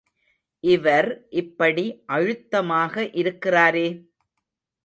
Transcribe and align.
இவர் 0.63 1.09
இப்படி 1.31 1.85
அழுத்தமாக 2.07 3.09
இருக்கிறாரே?.... 3.15 3.87